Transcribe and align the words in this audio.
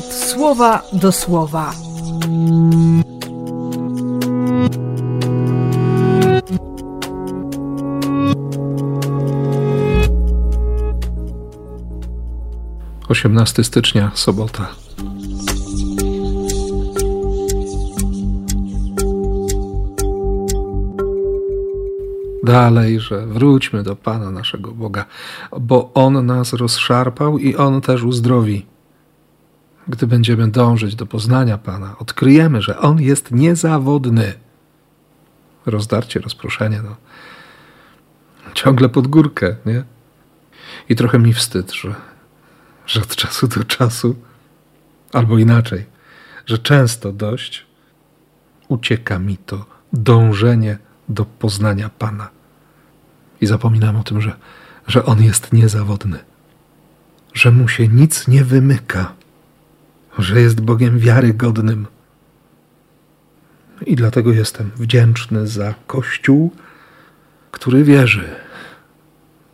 słowa 0.00 0.82
do 0.92 1.12
słowa. 1.12 1.72
Osiemnasty 13.08 13.64
stycznia, 13.64 14.10
sobota. 14.14 14.68
dalej, 22.52 23.00
że 23.00 23.26
wróćmy 23.26 23.82
do 23.82 23.96
Pana 23.96 24.30
naszego 24.30 24.72
Boga, 24.72 25.04
bo 25.60 25.90
On 25.94 26.26
nas 26.26 26.52
rozszarpał 26.52 27.38
i 27.38 27.56
On 27.56 27.80
też 27.80 28.02
uzdrowi. 28.02 28.71
Gdy 29.88 30.06
będziemy 30.06 30.50
dążyć 30.50 30.94
do 30.94 31.06
poznania 31.06 31.58
Pana, 31.58 31.98
odkryjemy, 31.98 32.62
że 32.62 32.78
On 32.78 33.00
jest 33.00 33.30
niezawodny. 33.30 34.34
Rozdarcie, 35.66 36.20
rozproszenie, 36.20 36.82
no. 36.82 36.96
Ciągle 38.54 38.88
pod 38.88 39.06
górkę, 39.06 39.56
nie? 39.66 39.84
I 40.88 40.96
trochę 40.96 41.18
mi 41.18 41.32
wstyd, 41.32 41.72
że, 41.72 41.94
że 42.86 43.00
od 43.00 43.16
czasu 43.16 43.48
do 43.48 43.64
czasu, 43.64 44.16
albo 45.12 45.38
inaczej, 45.38 45.86
że 46.46 46.58
często 46.58 47.12
dość 47.12 47.66
ucieka 48.68 49.18
mi 49.18 49.36
to 49.36 49.66
dążenie 49.92 50.78
do 51.08 51.24
poznania 51.24 51.90
Pana. 51.98 52.28
I 53.40 53.46
zapominam 53.46 53.96
o 53.96 54.02
tym, 54.02 54.20
że, 54.20 54.36
że 54.86 55.04
On 55.04 55.22
jest 55.22 55.52
niezawodny, 55.52 56.18
że 57.34 57.50
mu 57.50 57.68
się 57.68 57.88
nic 57.88 58.28
nie 58.28 58.44
wymyka, 58.44 59.12
że 60.18 60.40
jest 60.40 60.60
Bogiem 60.60 60.98
wiarygodnym. 60.98 61.86
I 63.86 63.96
dlatego 63.96 64.32
jestem 64.32 64.70
wdzięczny 64.76 65.46
za 65.46 65.74
Kościół, 65.86 66.52
który 67.50 67.84
wierzy, 67.84 68.28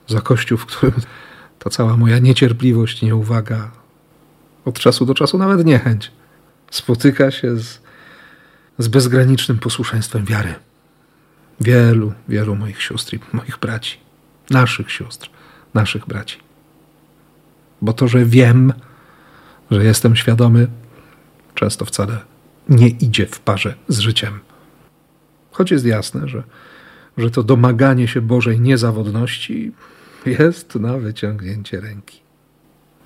za 0.06 0.20
Kościół, 0.20 0.58
w 0.58 0.66
którym 0.66 0.94
ta 1.58 1.70
cała 1.70 1.96
moja 1.96 2.18
niecierpliwość, 2.18 3.02
nieuwaga, 3.02 3.70
od 4.64 4.78
czasu 4.78 5.06
do 5.06 5.14
czasu 5.14 5.38
nawet 5.38 5.66
niechęć, 5.66 6.12
spotyka 6.70 7.30
się 7.30 7.56
z, 7.56 7.80
z 8.78 8.88
bezgranicznym 8.88 9.58
posłuszeństwem 9.58 10.24
wiary 10.24 10.54
wielu, 11.60 12.12
wielu 12.28 12.56
moich 12.56 12.82
sióstr 12.82 13.14
i 13.14 13.20
moich 13.32 13.58
braci, 13.58 13.98
naszych 14.50 14.92
sióstr, 14.92 15.30
naszych 15.74 16.06
braci. 16.06 16.38
Bo 17.82 17.92
to, 17.92 18.08
że 18.08 18.24
wiem, 18.24 18.72
że 19.70 19.84
jestem 19.84 20.16
świadomy, 20.16 20.68
często 21.54 21.84
wcale 21.84 22.18
nie 22.68 22.88
idzie 22.88 23.26
w 23.26 23.40
parze 23.40 23.74
z 23.88 23.98
życiem. 23.98 24.40
Choć 25.50 25.70
jest 25.70 25.84
jasne, 25.84 26.28
że, 26.28 26.42
że 27.18 27.30
to 27.30 27.42
domaganie 27.42 28.08
się 28.08 28.20
Bożej 28.20 28.60
niezawodności 28.60 29.72
jest 30.26 30.74
na 30.74 30.98
wyciągnięcie 30.98 31.80
ręki. 31.80 32.20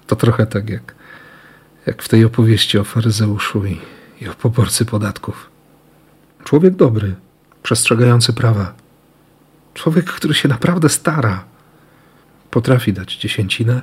To 0.07 0.17
trochę 0.17 0.47
tak 0.47 0.71
jak, 0.71 0.95
jak 1.87 2.03
w 2.03 2.09
tej 2.09 2.25
opowieści 2.25 2.79
o 2.79 2.85
faryzeuszu 2.85 3.67
i, 3.67 3.81
i 4.21 4.29
o 4.29 4.35
poborcy 4.35 4.85
podatków. 4.85 5.51
Człowiek 6.45 6.75
dobry, 6.75 7.15
przestrzegający 7.63 8.33
prawa. 8.33 8.75
Człowiek, 9.75 10.05
który 10.05 10.35
się 10.35 10.49
naprawdę 10.49 10.89
stara, 10.89 11.45
potrafi 12.51 12.93
dać 12.93 13.17
dziesięcinę, 13.17 13.83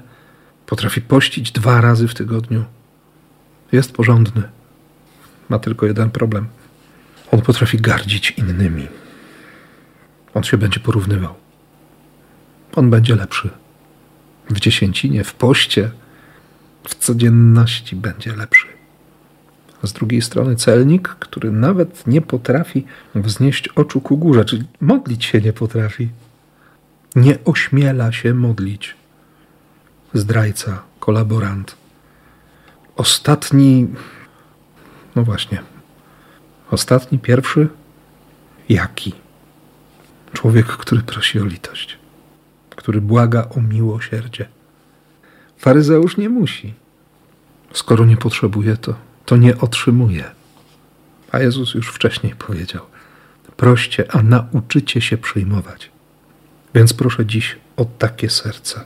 potrafi 0.69 1.01
pościć 1.01 1.51
dwa 1.51 1.81
razy 1.81 2.07
w 2.07 2.13
tygodniu. 2.13 2.65
Jest 3.71 3.93
porządny. 3.93 4.43
Ma 5.49 5.59
tylko 5.59 5.85
jeden 5.85 6.11
problem. 6.11 6.47
On 7.31 7.41
potrafi 7.41 7.77
gardzić 7.77 8.31
innymi. 8.31 8.87
On 10.33 10.43
się 10.43 10.57
będzie 10.57 10.79
porównywał. 10.79 11.33
On 12.75 12.89
będzie 12.89 13.15
lepszy. 13.15 13.49
W 14.49 14.59
dziesięcinie, 14.59 15.23
w 15.23 15.33
poście, 15.33 15.91
w 16.83 16.95
codzienności 16.95 17.95
będzie 17.95 18.35
lepszy 18.35 18.67
z 19.83 19.93
drugiej 19.93 20.21
strony 20.21 20.55
celnik, 20.55 21.07
który 21.07 21.51
nawet 21.51 22.07
nie 22.07 22.21
potrafi 22.21 22.85
wznieść 23.15 23.67
oczu 23.67 24.01
ku 24.01 24.17
górze, 24.17 24.45
czyli 24.45 24.63
modlić 24.81 25.25
się 25.25 25.41
nie 25.41 25.53
potrafi. 25.53 26.09
Nie 27.15 27.37
ośmiela 27.45 28.11
się 28.11 28.33
modlić. 28.33 28.98
Zdrajca, 30.13 30.83
kolaborant. 30.99 31.75
Ostatni, 32.95 33.87
no 35.15 35.23
właśnie, 35.23 35.61
ostatni, 36.71 37.19
pierwszy, 37.19 37.67
jaki? 38.69 39.13
Człowiek, 40.33 40.65
który 40.67 41.01
prosi 41.01 41.39
o 41.39 41.45
litość, 41.45 41.97
który 42.69 43.01
błaga 43.01 43.49
o 43.57 43.61
miłosierdzie. 43.61 44.47
Faryzeusz 45.57 46.17
nie 46.17 46.29
musi. 46.29 46.73
Skoro 47.73 48.05
nie 48.05 48.17
potrzebuje, 48.17 48.77
to 48.77 48.95
to 49.29 49.37
nie 49.37 49.57
otrzymuje. 49.57 50.23
A 51.31 51.39
Jezus 51.39 51.73
już 51.73 51.87
wcześniej 51.89 52.35
powiedział: 52.35 52.85
Proście, 53.57 54.11
a 54.11 54.23
nauczycie 54.23 55.01
się 55.01 55.17
przyjmować. 55.17 55.91
Więc 56.75 56.93
proszę 56.93 57.25
dziś 57.25 57.57
o 57.77 57.85
takie 57.85 58.29
serce. 58.29 58.85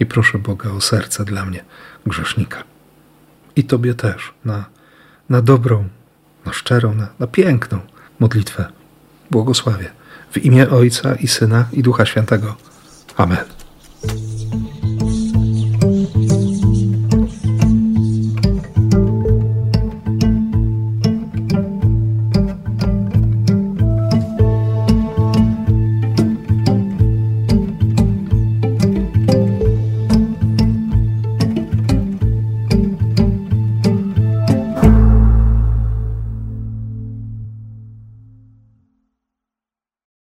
I 0.00 0.06
proszę 0.06 0.38
Boga 0.38 0.70
o 0.70 0.80
serce 0.80 1.24
dla 1.24 1.44
mnie, 1.44 1.64
grzesznika. 2.06 2.64
I 3.56 3.64
Tobie 3.64 3.94
też 3.94 4.32
na, 4.44 4.64
na 5.28 5.42
dobrą, 5.42 5.88
na 6.46 6.52
szczerą, 6.52 6.94
na, 6.94 7.08
na 7.18 7.26
piękną 7.26 7.80
modlitwę. 8.20 8.64
Błogosławię. 9.30 9.90
W 10.30 10.36
imię 10.36 10.70
Ojca 10.70 11.14
i 11.14 11.28
Syna 11.28 11.68
i 11.72 11.82
Ducha 11.82 12.06
Świętego. 12.06 12.56
Amen. 13.16 13.57